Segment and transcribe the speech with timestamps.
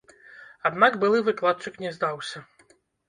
[0.69, 2.43] Аднак былы выкладчык не здаўся.